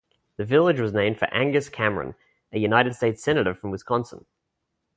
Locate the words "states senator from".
2.95-3.69